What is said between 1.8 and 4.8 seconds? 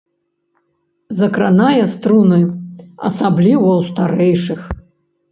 струны, асабліва ў старэйшых.